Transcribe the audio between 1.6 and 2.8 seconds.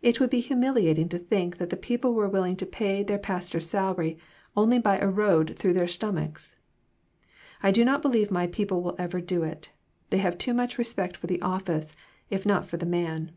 the people were willing to